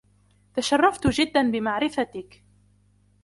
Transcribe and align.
تشرفت 0.53 1.07
جدا 1.07 1.41
بمعرفتك. 1.51 2.43